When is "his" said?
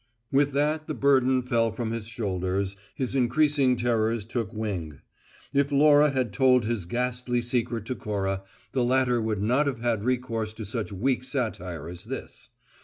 1.91-2.07, 2.95-3.13, 6.65-6.87